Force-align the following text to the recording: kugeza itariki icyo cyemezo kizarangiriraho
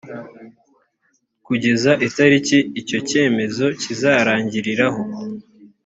kugeza 1.45 1.91
itariki 2.07 2.57
icyo 2.81 2.97
cyemezo 3.09 3.65
kizarangiriraho 3.81 5.01